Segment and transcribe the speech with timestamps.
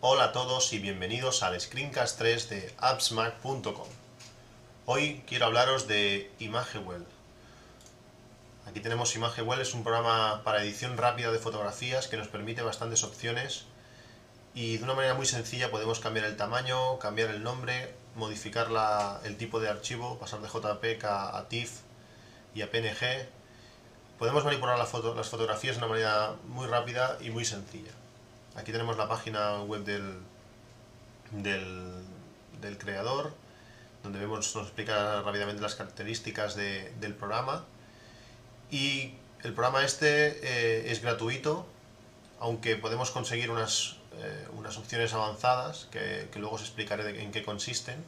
[0.00, 3.88] Hola a todos y bienvenidos al Screencast 3 de appsmac.com.
[4.86, 7.04] Hoy quiero hablaros de Imagewell.
[8.68, 13.02] Aquí tenemos Imagewell, es un programa para edición rápida de fotografías que nos permite bastantes
[13.02, 13.64] opciones
[14.54, 18.68] y de una manera muy sencilla podemos cambiar el tamaño, cambiar el nombre, modificar
[19.24, 21.80] el tipo de archivo, pasar de JPEG a, TIFF
[22.54, 23.26] y a PNG.
[24.16, 27.90] Podemos manipular las fotografías de una manera muy rápida y muy sencilla.
[28.58, 30.18] Aquí tenemos la página web del,
[31.30, 33.32] del, creador,
[34.02, 37.64] donde vemos, nos explica rápidamente las características del programa.
[38.72, 41.68] Y el programa este eh, es gratuito,
[42.40, 48.04] aunque podemos conseguir unas, eh, unas opciones avanzadas que, luego os explicaré en qué consisten,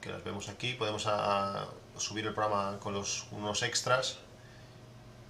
[0.00, 0.72] que las vemos aquí.
[0.72, 1.06] Podemos
[1.98, 4.16] subir el programa con los, unos extras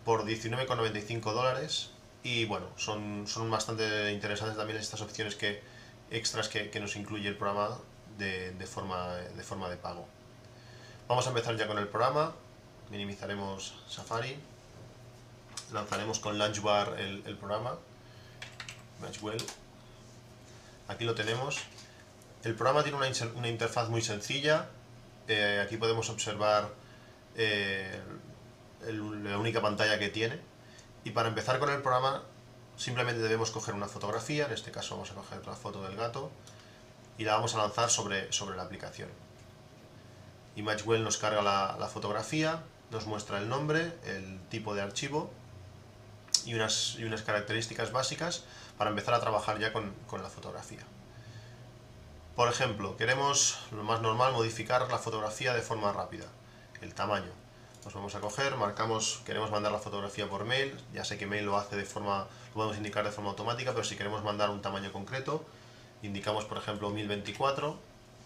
[0.04, 1.91] por 19,95 dólares
[2.22, 5.62] y bueno, son, son bastante interesantes también estas opciones que,
[6.10, 7.78] extras que, nos incluye el programa
[8.18, 10.06] de, forma, de forma de pago.
[11.08, 12.32] Vamos a empezar ya con el programa,
[12.90, 14.36] minimizaremos Safari,
[15.72, 17.76] lanzaremos con Launchbar el, el programa,
[19.00, 19.42] Launchwell,
[20.88, 21.58] aquí lo tenemos.
[22.44, 24.68] El programa tiene una, interfaz muy sencilla,
[25.28, 26.68] eh, aquí podemos observar
[27.36, 28.00] eh,
[28.88, 30.40] la única pantalla que tiene,
[31.04, 32.22] y para empezar con el programa
[32.76, 36.30] simplemente debemos coger una fotografía, en este caso vamos a coger la foto del gato
[37.18, 39.08] y la vamos a lanzar sobre, sobre la aplicación.
[40.56, 45.30] ImageWell nos carga la, fotografía, nos muestra el nombre, el tipo de archivo
[46.44, 48.44] y unas, y unas características básicas
[48.78, 50.82] para empezar a trabajar ya con, con la fotografía.
[52.36, 56.26] Por ejemplo, queremos, lo más normal, modificar la fotografía de forma rápida,
[56.80, 57.41] el tamaño
[57.84, 61.44] nos vamos a coger, marcamos, queremos mandar la fotografía por mail, ya sé que mail
[61.44, 64.62] lo hace de forma, lo podemos indicar de forma automática, pero si queremos mandar un
[64.62, 65.44] tamaño concreto,
[66.02, 67.76] indicamos por ejemplo 1024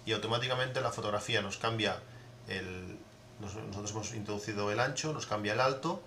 [0.05, 2.01] y automáticamente la fotografía nos cambia
[2.49, 2.99] el,
[3.41, 6.03] nosotros hemos introducido el ancho, nos cambia el alto,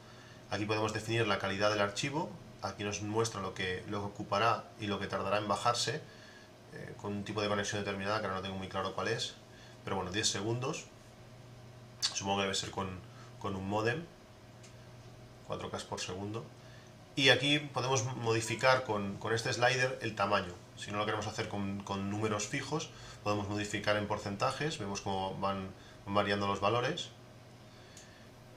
[0.52, 2.30] aquí podemos definir la calidad del archivo,
[2.62, 6.02] aquí nos muestra lo que, lo que ocupará y lo que tardará en bajarse,
[6.74, 9.34] eh, con un tipo de conexión determinada que ahora no tengo muy claro cuál es,
[9.84, 10.86] pero bueno, 10 segundos,
[12.14, 13.09] supongo que debe ser con,
[13.40, 14.04] con un modem,
[15.48, 16.46] 4K por segundo.
[17.16, 20.54] Y aquí podemos modificar con, este slider el tamaño.
[20.78, 22.90] Si no lo queremos hacer con, números fijos,
[23.24, 25.70] podemos modificar en porcentajes, vemos cómo van,
[26.06, 27.10] variando los valores.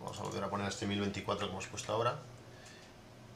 [0.00, 2.18] Vamos a volver a poner este 1024 que hemos puesto ahora.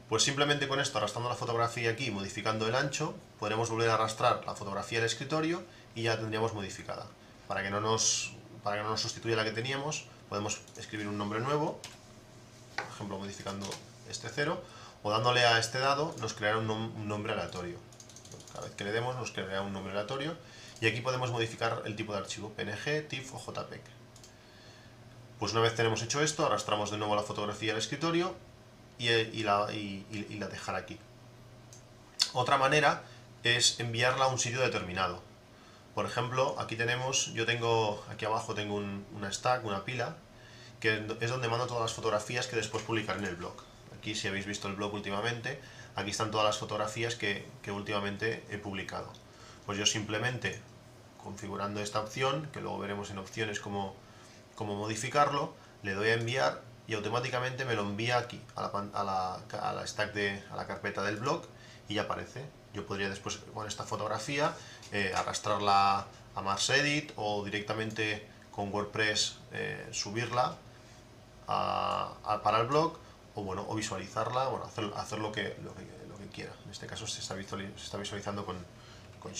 [0.09, 4.45] Pues simplemente con esto, arrastrando la fotografía aquí, modificando el ancho, podremos volver a arrastrar
[4.47, 5.65] la fotografía al escritorio
[5.97, 7.09] y ya tendríamos modificada.
[7.49, 8.33] Para que no nos,
[8.63, 11.81] para que no nos sustituya la que teníamos, podemos escribir un nombre nuevo,
[12.77, 13.67] por ejemplo modificando
[14.09, 14.63] este cero,
[15.03, 17.79] o dándole a este dado nos creará un, nombre aleatorio.
[18.53, 20.37] Cada vez que le demos nos creará un nombre aleatorio
[20.81, 23.83] y aquí podemos modificar el tipo de archivo, PNG, TIFF o JPEG.
[25.39, 28.35] Pues una vez tenemos hecho esto, arrastramos de nuevo la fotografía al escritorio
[28.99, 30.99] y, la, y la dejar aquí.
[32.33, 33.03] Otra manera
[33.45, 35.23] es enviarla a un sitio determinado.
[35.97, 40.17] Por ejemplo, aquí tenemos, yo tengo, aquí abajo tengo una stack, una pila,
[40.79, 43.55] que es donde mando todas las fotografías que después publicaré en el blog.
[43.99, 45.59] Aquí si habéis visto el blog últimamente,
[45.95, 49.11] aquí están todas las fotografías que, últimamente he publicado.
[49.65, 50.61] Pues yo simplemente,
[51.23, 53.97] configurando esta opción, que luego veremos en opciones cómo,
[54.55, 59.73] cómo modificarlo, le doy a enviar y automáticamente me lo envía aquí, a la, a
[59.73, 61.47] la, stack de, a la carpeta del blog
[61.89, 62.45] y ya aparece.
[62.77, 64.55] Yo podría después con esta fotografía
[64.93, 70.57] eh, arrastrarla a Mars Edit o directamente con WordPress eh, subirla
[71.47, 72.99] para el blog
[73.35, 76.53] o bueno o visualizarla, bueno, hacer, hacer lo, que, lo, que, quiera.
[76.67, 78.57] En este caso se está, visualizando con,
[79.21, 79.33] con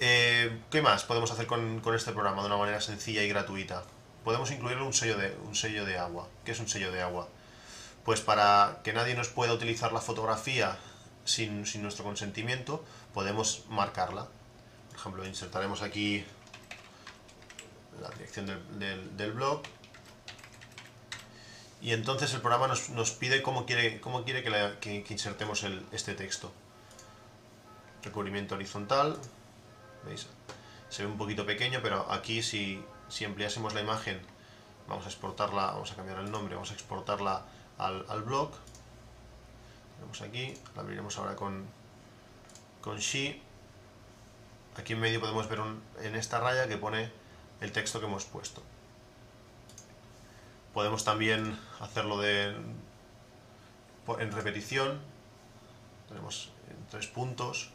[0.00, 3.84] eh, ¿Qué más podemos hacer con, este programa de una manera sencilla y gratuita?
[4.24, 6.26] Podemos incluirle un sello, de, un sello de agua.
[6.44, 7.28] ¿Qué es un sello de agua?
[8.04, 10.76] Pues para que nadie nos pueda utilizar la fotografía
[11.28, 12.84] sin, nuestro consentimiento,
[13.14, 14.28] podemos marcarla.
[14.90, 16.24] Por ejemplo, insertaremos aquí
[18.00, 19.62] la dirección del, blog
[21.80, 24.42] y entonces el programa nos, pide cómo quiere, cómo quiere
[24.80, 26.52] que, insertemos este texto.
[28.02, 29.18] Recubrimiento horizontal,
[30.04, 30.26] ¿veis?
[30.88, 34.20] Se ve un poquito pequeño, pero aquí si, si ampliásemos la imagen,
[34.88, 37.44] vamos a exportarla, vamos a cambiar el nombre, vamos a exportarla
[37.76, 38.50] al blog,
[39.98, 41.66] tenemos aquí, la abriremos ahora con,
[42.80, 43.42] con She.
[44.76, 45.60] Aquí en medio podemos ver
[46.02, 47.10] en esta raya que pone
[47.60, 48.62] el texto que hemos puesto.
[50.72, 52.54] Podemos también hacerlo de,
[54.18, 55.00] en repetición.
[56.08, 56.50] Tenemos
[56.90, 57.70] tres puntos.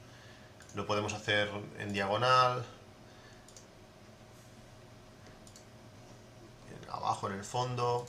[0.76, 2.66] Lo podemos hacer en diagonal,
[6.90, 8.08] abajo en el fondo,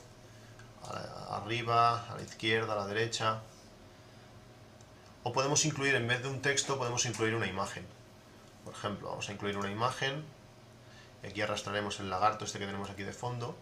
[1.30, 3.40] arriba, a la izquierda, a la derecha.
[5.24, 7.84] O podemos incluir, en vez de un texto, podemos incluir una imagen.
[8.64, 10.24] Por ejemplo, vamos a incluir una imagen.
[11.26, 13.56] Aquí arrastraremos el lagarto este que tenemos aquí de fondo.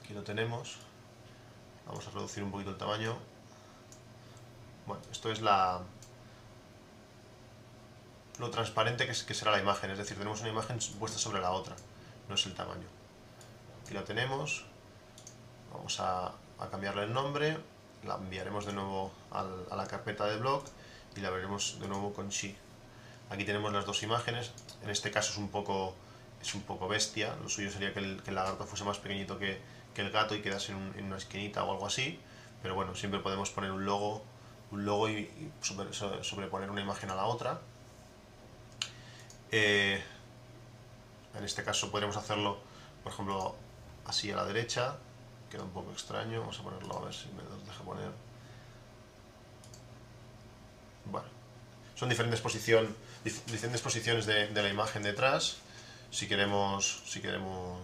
[0.00, 0.76] Aquí lo tenemos.
[1.86, 3.16] Vamos a reducir un poquito el tamaño.
[4.86, 5.80] Bueno, esto es la,
[8.38, 11.52] lo transparente que, que será la imagen, es decir, tenemos una imagen puesta sobre la
[11.52, 11.76] otra,
[12.28, 12.88] no es el tamaño.
[13.84, 14.64] Aquí la tenemos,
[15.72, 16.32] vamos a,
[16.70, 17.58] cambiarle el nombre,
[18.04, 20.62] la enviaremos de nuevo a la carpeta de blog
[21.16, 22.56] y la veremos de nuevo con Shi.
[23.30, 24.52] Aquí tenemos las dos imágenes,
[24.82, 25.94] en este caso es un poco,
[26.40, 29.60] es un poco bestia, lo suyo sería que el, lagarto fuese más pequeñito que,
[29.96, 32.20] el gato y quedase en, una esquinita o algo así,
[32.62, 34.22] pero bueno, siempre podemos poner un logo,
[34.70, 37.60] un logo y, sobreponer una imagen a la otra
[39.54, 40.02] eh,
[41.34, 42.58] en este caso podríamos hacerlo,
[43.04, 43.54] por ejemplo,
[44.06, 44.96] así a la derecha.
[45.52, 46.40] Queda un poco extraño.
[46.40, 48.10] Vamos a ponerlo a ver si me deja poner.
[51.04, 51.28] Bueno,
[51.94, 55.58] son diferentes, posición, diferentes posiciones de, la imagen detrás.
[56.10, 57.82] Si queremos, si queremos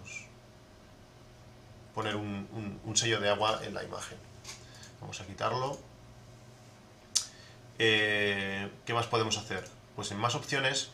[1.95, 4.17] poner un, sello de agua en la imagen.
[5.03, 5.79] Vamos a quitarlo.
[7.79, 9.69] Eh, ¿Qué más podemos hacer?
[9.95, 10.89] Pues en más opciones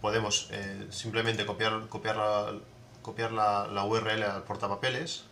[0.00, 2.54] podemos eh, simplemente copiar, copiar, la,
[3.02, 5.24] copiar la, URL al portapapeles,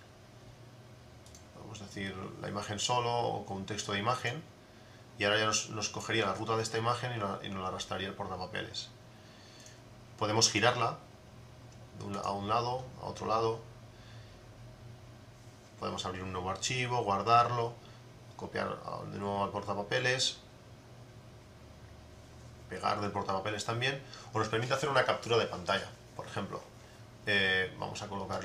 [1.60, 4.42] vamos a decir la imagen solo o con un texto de imagen,
[5.18, 8.14] y ahora ya nos, cogería la ruta de esta imagen y, nos la arrastraría al
[8.14, 8.88] portapapeles.
[10.18, 10.96] Podemos girarla
[12.22, 13.60] a un lado, a otro lado,
[15.78, 17.72] podemos abrir un nuevo archivo, guardarlo,
[18.36, 18.78] copiar
[19.12, 20.38] de nuevo al portapapeles,
[22.68, 24.00] pegar del portapapeles también,
[24.32, 25.88] o nos permite hacer una captura de pantalla.
[26.16, 26.60] Por ejemplo,
[27.30, 28.40] eh, vamos a colocar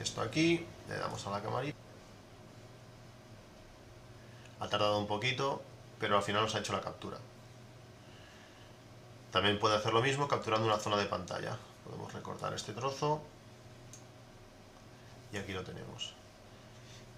[0.00, 1.78] esto aquí, le damos a la camarita.
[4.58, 5.62] Ha tardado un poquito,
[6.00, 7.18] pero al final nos ha hecho la captura.
[9.30, 11.56] También puede hacer lo mismo capturando una zona de pantalla.
[11.84, 13.22] Podemos recortar este trozo
[15.32, 16.12] y aquí lo tenemos.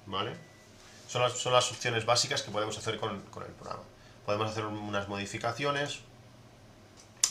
[0.04, 0.37] ¿Vale?
[1.08, 3.82] Son las, son las opciones básicas que podemos hacer con, con el programa.
[4.26, 6.00] Podemos hacer unas modificaciones,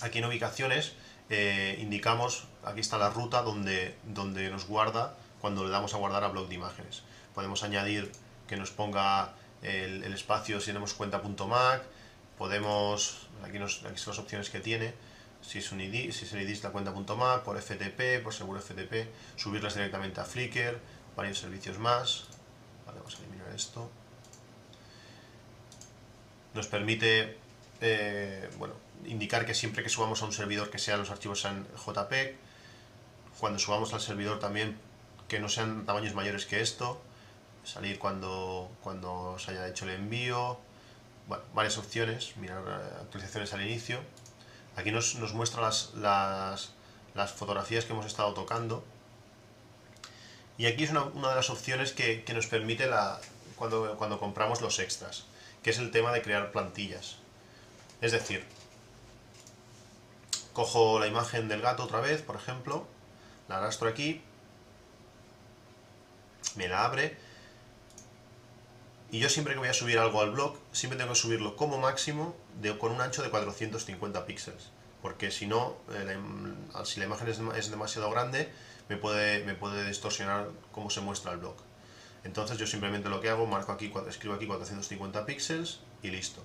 [0.01, 0.93] Aquí en ubicaciones
[1.29, 6.23] eh, indicamos, aquí está la ruta donde, donde nos guarda cuando le damos a guardar
[6.23, 7.03] a blog de imágenes.
[7.35, 8.11] Podemos añadir
[8.47, 11.83] que nos ponga el, espacio si tenemos cuenta.mac,
[12.37, 14.93] podemos, aquí, nos, aquí son las opciones que tiene,
[15.41, 18.61] si es un ID, si es el ID es la cuenta.mac, por FTP, por seguro
[18.61, 20.79] FTP, subirlas directamente a Flickr,
[21.15, 22.25] varios servicios más.
[22.85, 23.89] vamos a eliminar esto.
[26.53, 27.37] Nos permite,
[27.81, 28.73] eh, bueno,
[29.05, 32.35] indicar que siempre que subamos a un servidor que sean los archivos sean JPEG,
[33.39, 34.77] cuando subamos al servidor también
[35.27, 37.01] que no sean tamaños mayores que esto,
[37.63, 40.57] salir cuando, cuando se haya hecho el envío,
[41.53, 43.99] varias opciones, mirar eh, actualizaciones al inicio.
[44.75, 46.71] Aquí nos, muestra las, las,
[47.33, 48.83] fotografías que hemos estado tocando.
[50.57, 53.19] Y aquí es una, de las opciones que, nos permite la,
[53.55, 55.25] cuando, cuando compramos los extras,
[55.63, 57.17] que es el tema de crear plantillas.
[58.01, 58.45] Es decir,
[60.57, 62.87] Cojo la imagen del gato otra vez, por ejemplo,
[63.47, 64.23] la arrastro aquí,
[66.55, 67.15] me la abre,
[69.11, 71.77] y yo siempre que voy a subir algo al blog, siempre tengo que subirlo como
[71.77, 72.35] máximo
[72.79, 74.71] con un ancho de 450 píxeles,
[75.03, 76.17] porque si no, eh,
[76.85, 78.51] si la imagen es, demasiado grande,
[78.89, 81.57] me puede, me puede distorsionar cómo se muestra el blog.
[82.23, 86.41] Entonces yo simplemente lo que hago, marco aquí, escribo aquí 450 píxeles y listo.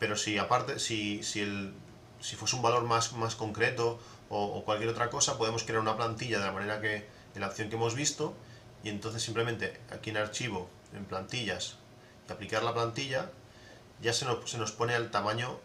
[0.00, 1.72] Pero si aparte, si, si el,
[2.20, 3.98] si fuese un valor más, más concreto
[4.30, 7.68] o, cualquier otra cosa, podemos crear una plantilla de la manera que en la opción
[7.68, 8.34] que hemos visto
[8.82, 11.76] y entonces simplemente aquí en archivo, en plantillas
[12.28, 13.30] y aplicar la plantilla,
[14.02, 15.58] ya se nos, se nos pone el tamaño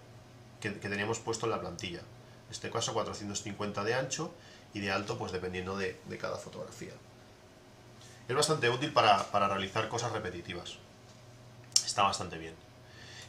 [0.60, 2.00] que, teníamos puesto en la plantilla.
[2.00, 4.34] En este caso 450 de ancho
[4.74, 6.94] y de alto pues dependiendo de, cada fotografía.
[8.28, 10.78] Es bastante útil para, para, realizar cosas repetitivas.
[11.86, 12.56] Está bastante bien.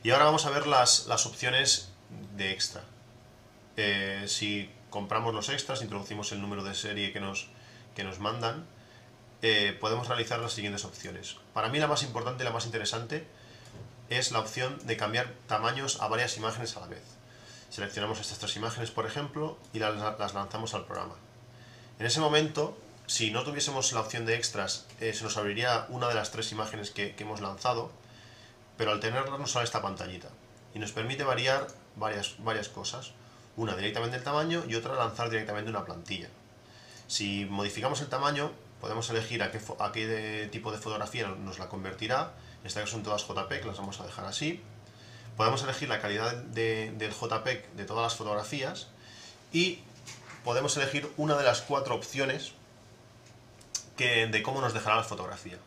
[0.04, 1.88] Y ahora vamos a ver las, las opciones
[2.36, 2.84] de extra.
[3.76, 7.48] Eh, si compramos los extras, introducimos el número de serie que nos,
[7.94, 8.66] que nos mandan,
[9.42, 11.36] eh, podemos realizar las siguientes opciones.
[11.52, 13.26] Para mí la más importante y la más interesante
[14.08, 17.02] es la opción de cambiar tamaños a varias imágenes a la vez.
[17.70, 19.96] Seleccionamos estas tres imágenes, por ejemplo, y las,
[20.34, 21.16] lanzamos al programa.
[21.98, 26.08] En ese momento, si no tuviésemos la opción de extras, eh, se nos abriría una
[26.08, 27.90] de las tres imágenes que, hemos lanzado,
[28.76, 30.28] pero al tenerla nos sale esta pantallita
[30.74, 31.66] y nos permite variar
[31.96, 33.12] varias, varias cosas.
[33.56, 36.28] Una directamente el tamaño y otra lanzar directamente una plantilla.
[37.06, 42.32] Si modificamos el tamaño, podemos elegir a qué, tipo de fotografía nos la convertirá.
[42.60, 44.60] En este caso son todas JPEG, las vamos a dejar así.
[45.36, 48.88] Podemos elegir la calidad del JPEG de todas las fotografías
[49.52, 49.80] y
[50.44, 52.52] podemos elegir una de las cuatro opciones
[53.96, 55.58] que, de cómo nos dejará la fotografía.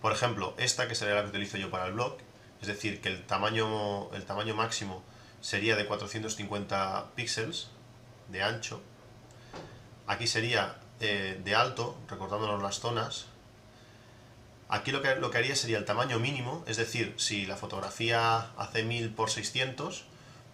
[0.00, 2.16] Por ejemplo, esta que sería la que utilizo yo para el blog,
[2.60, 5.02] es decir, que el tamaño, el tamaño máximo
[5.44, 7.68] sería de 450 píxeles
[8.28, 8.80] de ancho.
[10.06, 13.26] Aquí sería eh, de alto, recortándonos las zonas.
[14.70, 18.52] Aquí lo que, lo que haría sería el tamaño mínimo, es decir, si la fotografía
[18.56, 20.04] hace 1000 por 600,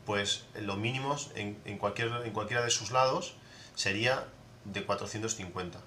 [0.06, 3.34] pues lo mínimo en, en, cualquier, en cualquiera de sus lados
[3.76, 4.26] sería
[4.64, 5.78] de 450.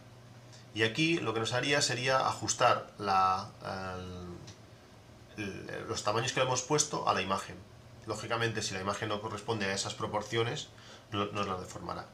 [0.76, 2.94] Y aquí lo que nos haría sería ajustar
[5.90, 7.73] los tamaños que le hemos puesto a la imagen.
[8.06, 10.70] Lógicamente, si la imagen no corresponde a esas proporciones,
[11.12, 12.06] nos la deformará.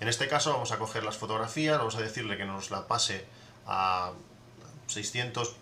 [0.00, 3.26] En este caso vamos a coger las fotografías, vamos a decirle que nos la pase
[3.66, 4.12] a
[4.86, 5.56] 600,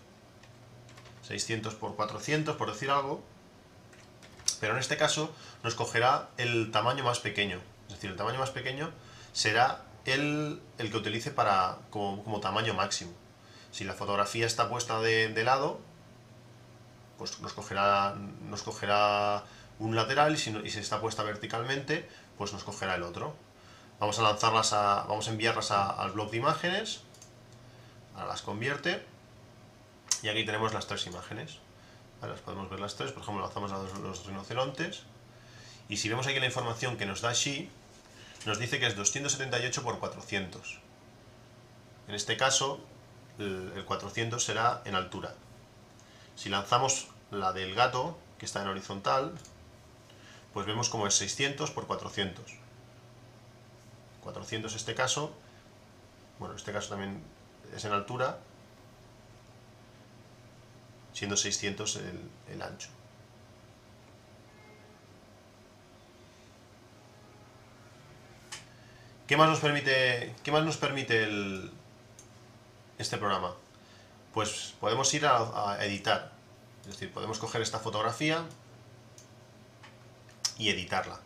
[1.27, 3.23] 600 por 400, por decir algo,
[4.59, 5.33] pero en este caso
[5.63, 7.59] nos cogerá el tamaño más pequeño.
[7.87, 8.91] Es decir, el tamaño más pequeño
[9.33, 13.11] será el, el que utilice para, como, tamaño máximo.
[13.71, 15.79] Si la fotografía está puesta de, lado,
[17.17, 19.43] pues nos cogerá, nos cogerá
[19.79, 22.07] un lateral y si, está puesta verticalmente,
[22.37, 23.35] pues nos cogerá el otro.
[23.99, 27.01] Vamos a lanzarlas a, vamos a enviarlas al blog de imágenes,
[28.15, 29.03] ahora las convierte
[30.21, 31.59] y aquí tenemos las tres imágenes.
[32.21, 35.03] Ahora las podemos ver las tres, por ejemplo lanzamos a los, los rinocerontes
[35.89, 37.69] y si vemos aquí la información que nos da Xi,
[38.45, 40.79] nos dice que es 278 por 400.
[42.07, 42.79] En este caso,
[43.39, 45.35] el 400 será en altura.
[46.35, 49.33] Si lanzamos la del gato, que está en horizontal,
[50.57, 52.43] pues vemos como es 600 por 400.
[54.23, 55.31] 400 este caso,
[56.39, 57.21] bueno, este caso también
[57.75, 58.39] es en altura,
[61.13, 62.89] siendo 600 el, el ancho.
[69.27, 71.69] ¿Qué más nos permite, qué más nos permite
[72.97, 73.53] este programa?
[74.33, 76.31] Pues podemos ir a, editar.
[76.81, 78.43] Es decir, podemos coger esta fotografía
[80.57, 81.19] y editarla.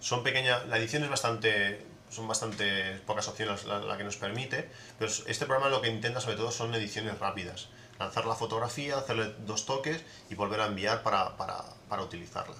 [0.00, 5.10] Son pequeñas, la edición es bastante, son bastante pocas opciones la, que nos permite, pero
[5.10, 7.68] este programa lo que intenta sobre todo son ediciones rápidas.
[7.98, 12.54] Lanzar la fotografía, hacerle dos toques y volver a enviar para, para utilizarla.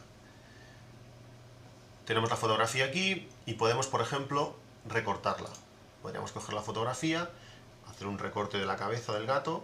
[2.04, 5.50] Tenemos la fotografía aquí y podemos, por ejemplo, recortarla.
[6.02, 7.30] Podríamos coger la fotografía,
[7.88, 9.62] hacer un recorte de la cabeza del gato,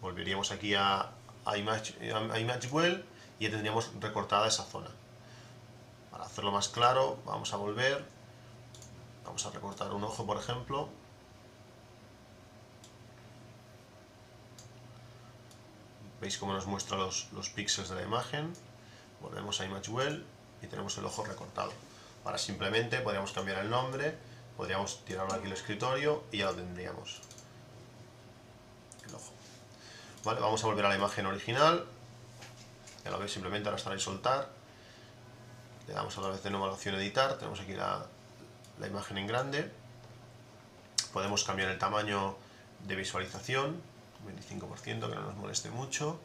[0.00, 1.10] volveríamos aquí a,
[1.44, 1.94] a, image,
[2.70, 3.04] Well
[3.42, 4.88] y ya tendríamos recortada esa zona.
[6.12, 8.04] Para hacerlo más claro, vamos a volver,
[9.24, 10.88] vamos a recortar un ojo, por ejemplo,
[16.20, 18.52] veis cómo nos muestra los, los píxeles de la imagen,
[19.20, 20.24] volvemos a ImageWell
[20.62, 21.72] y tenemos el ojo recortado.
[22.24, 24.16] Ahora simplemente podríamos cambiar el nombre,
[24.56, 27.20] podríamos tirarlo aquí al escritorio y ya lo tendríamos.
[29.04, 29.32] El ojo.
[30.22, 31.84] Vale, vamos a volver a la imagen original.
[33.04, 34.48] Ya lo veis, simplemente estará en soltar.
[35.86, 37.36] Le damos otra vez de nuevo a la opción editar.
[37.38, 38.06] Tenemos aquí la,
[38.78, 39.70] la imagen en grande.
[41.12, 42.36] Podemos cambiar el tamaño
[42.86, 43.80] de visualización,
[44.26, 46.18] 25%, que no nos moleste mucho.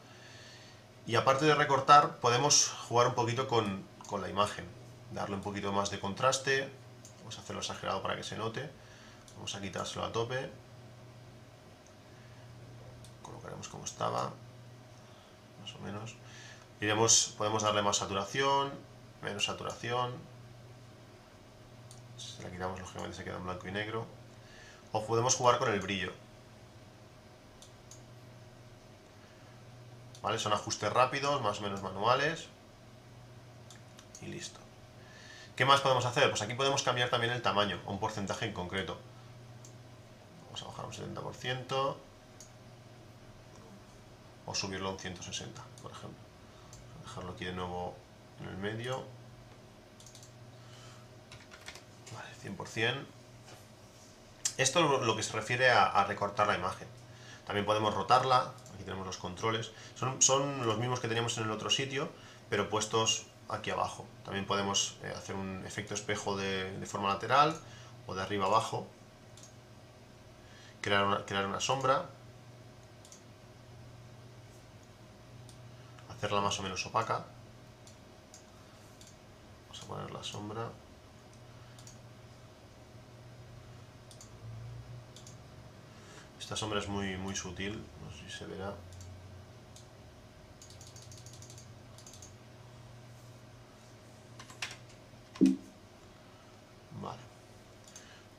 [1.05, 4.65] Y aparte de recortar, podemos jugar un poquito con, con la imagen,
[5.13, 6.69] darle un poquito más de contraste,
[7.19, 8.69] vamos a hacerlo exagerado para que se note,
[9.35, 10.49] vamos a quitárselo a tope,
[13.21, 14.33] colocaremos como estaba,
[15.61, 16.15] más o menos,
[16.79, 16.87] y
[17.37, 18.71] podemos darle más saturación,
[19.21, 20.13] menos saturación,
[22.17, 24.05] si la quitamos lógicamente se queda en blanco y negro,
[24.91, 26.13] o podemos jugar con el brillo,
[30.21, 30.39] ¿Vale?
[30.39, 32.47] Son ajustes rápidos, más o menos manuales
[34.21, 34.59] y listo.
[35.55, 36.29] ¿Qué más podemos hacer?
[36.29, 38.97] Pues aquí podemos cambiar también el tamaño, un porcentaje en concreto.
[40.45, 41.95] Vamos a bajar un 70%
[44.45, 46.26] o subirlo a un 160, por ejemplo.
[47.17, 47.95] Dejarlo aquí de nuevo
[48.41, 49.03] en el medio.
[52.13, 53.05] Vale, 100%.
[54.57, 56.87] Esto es lo que se refiere a, recortar la imagen.
[57.45, 59.71] También podemos rotarla, aquí tenemos los controles.
[59.95, 62.09] Son, los mismos que teníamos en el otro sitio,
[62.49, 64.05] pero puestos aquí abajo.
[64.23, 67.59] También podemos eh, hacer un efecto espejo de, forma lateral
[68.05, 68.87] o de arriba abajo.
[70.81, 72.05] crear una sombra,
[76.17, 77.25] hacerla más o menos opaca.
[79.67, 80.69] Vamos a poner la sombra.
[86.39, 88.73] Esta sombra es muy, muy sutil, no sé si se verá.
[97.01, 97.19] Vale.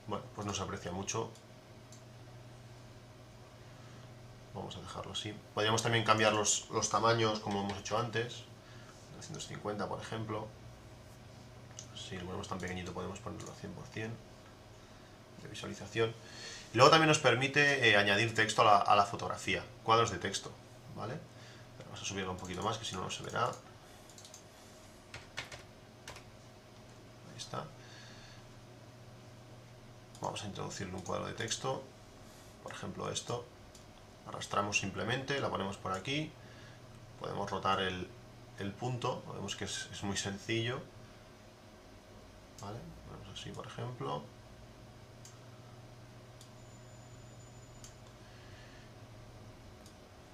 [0.07, 1.31] Bueno, pues no se aprecia mucho.
[4.69, 5.35] Vamos a dejarlo así.
[5.55, 8.45] Podríamos también cambiar los, los tamaños como hemos hecho antes.
[9.15, 10.47] 350, por ejemplo.
[11.97, 14.11] Si lo ponemos tan pequeñito podemos ponerlo a 100%
[15.41, 16.15] de visualización.
[16.75, 20.19] Y luego también nos permite eh, añadir texto a la, a la, fotografía, cuadros de
[20.19, 20.53] texto,
[20.95, 21.15] ¿vale?
[21.87, 23.47] Vamos a subirlo un poquito más, que si no, no se verá.
[23.47, 23.53] Ahí
[27.39, 27.65] está.
[30.21, 31.83] Vamos a introducirle un cuadro de texto,
[32.63, 33.47] por ejemplo esto.
[34.29, 36.31] Arrastramos simplemente, la ponemos por aquí,
[37.19, 38.09] podemos rotar el,
[38.79, 40.81] punto, vemos que es, muy sencillo.
[42.61, 42.79] ¿Vale?
[43.11, 44.23] Vamos así, por ejemplo.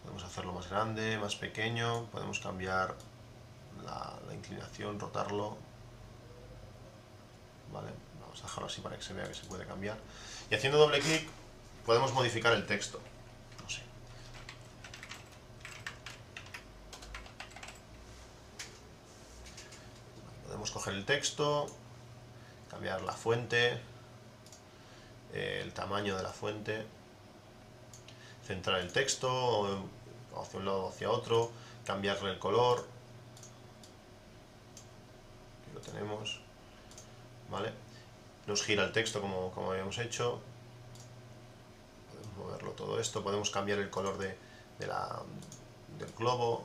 [0.02, 2.94] Podemos hacerlo más grande, más pequeño, podemos cambiar
[3.84, 5.56] la, la inclinación, rotarlo.
[7.72, 7.90] ¿Vale?
[8.20, 9.98] Vamos a dejarlo así para que se vea que se puede cambiar.
[10.50, 11.28] Y haciendo doble clic
[11.84, 13.00] podemos modificar el texto.
[13.62, 13.82] No sé.
[20.44, 21.66] Podemos el texto,
[22.70, 23.80] cambiar la fuente,
[25.32, 26.84] el tamaño de la fuente,
[28.46, 29.88] centrar el texto
[30.36, 31.50] hacia un lado o hacia otro,
[31.86, 32.86] cambiarle el color,
[35.62, 36.40] aquí lo tenemos,
[37.50, 37.72] ¿vale?
[38.46, 40.40] Nos gira el texto como, como habíamos hecho,
[42.10, 44.36] podemos moverlo todo esto, podemos cambiar el color de
[44.86, 45.22] la,
[45.98, 46.64] del globo,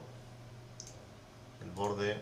[1.64, 2.22] el borde,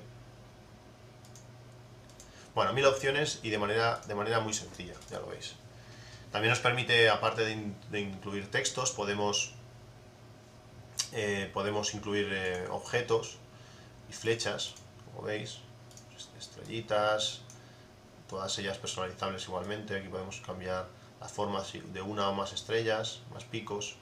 [2.58, 5.54] bueno, mil opciones y de manera, de manera muy sencilla, ya lo veis.
[6.32, 9.52] También nos permite, aparte de, in, de incluir textos, podemos,
[11.12, 13.38] eh, podemos incluir eh, objetos
[14.10, 14.74] y flechas,
[15.06, 15.60] como veis,
[16.40, 17.42] estrellitas,
[18.28, 19.96] todas ellas personalizables igualmente.
[19.96, 20.88] Aquí podemos cambiar
[21.22, 23.98] la forma de una o más estrellas, más picos,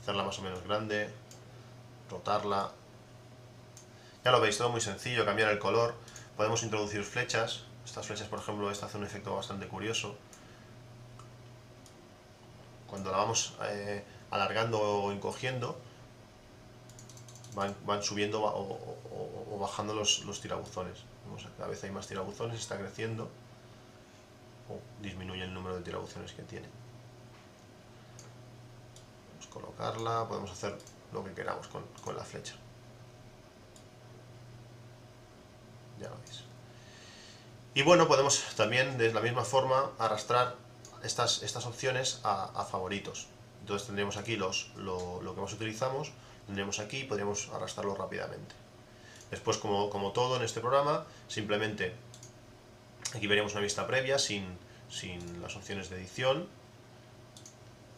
[0.00, 1.10] hacerla más o menos grande,
[2.10, 2.72] rotarla.
[4.24, 5.94] Ya lo veis, todo muy sencillo, cambiar el color.
[6.36, 7.64] Podemos introducir flechas.
[7.84, 10.16] Estas flechas, por ejemplo, esta hace un efecto bastante curioso
[12.92, 15.78] cuando la vamos eh, alargando o encogiendo,
[17.54, 20.98] van, subiendo o, bajando los, tirabuzones.
[21.24, 23.30] Vemos, cada vez hay más tirabuzones, está creciendo
[24.68, 26.68] o disminuye el número de tirabuzones que tiene.
[29.24, 30.76] Podemos colocarla, podemos hacer
[31.14, 32.56] lo que queramos con la flecha.
[36.02, 36.42] Ya lo veis.
[37.74, 40.56] Y bueno, podemos también de la misma forma arrastrar
[41.02, 43.28] estas, estas opciones a, favoritos.
[43.60, 46.12] Entonces tendríamos aquí los, lo, lo, que más utilizamos,
[46.46, 48.54] tendríamos aquí y podríamos arrastrarlo rápidamente.
[49.30, 51.94] Después, como, como, todo en este programa, simplemente
[53.14, 54.44] aquí veríamos una vista previa sin,
[54.90, 56.46] sin las opciones de edición,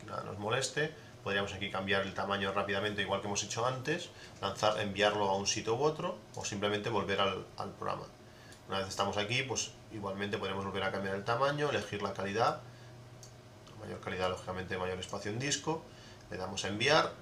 [0.00, 0.94] que nada nos moleste.
[1.24, 4.10] Podríamos aquí cambiar el tamaño rápidamente, igual que hemos hecho antes,
[4.42, 8.04] lanzar, enviarlo a un sitio u otro, o simplemente volver al, programa.
[8.68, 12.60] Una vez estamos aquí, pues igualmente podemos volver a cambiar el tamaño, elegir la calidad,
[13.80, 15.82] mayor calidad, lógicamente mayor espacio en disco,
[16.30, 17.12] le damos a enviar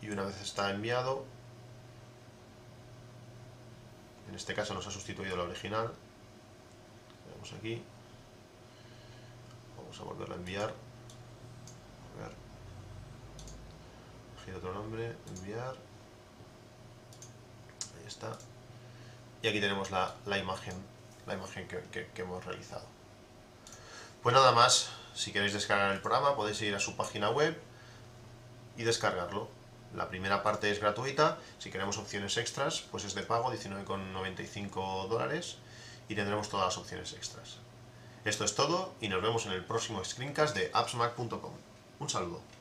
[0.00, 1.26] y una vez está enviado,
[4.30, 5.92] en este caso nos ha sustituido la original,
[7.30, 7.82] vemos aquí,
[9.76, 10.74] vamos a volverlo a enviar,
[14.52, 15.74] a otro nombre, enviar,
[17.98, 18.36] ahí está,
[19.42, 20.74] y aquí tenemos la, imagen,
[21.26, 22.86] la imagen que, que hemos realizado.
[24.22, 27.60] Pues nada más, si queréis descargar el programa podéis ir a su página web
[28.76, 29.48] y descargarlo.
[29.94, 35.58] La primera parte es gratuita, si queremos opciones extras, pues es de pago, 19,95 dólares,
[36.08, 37.58] y tendremos todas las opciones extras.
[38.24, 41.73] Esto es todo y nos vemos en el próximo screencast de appsmac.com.
[42.04, 42.53] Un saludo.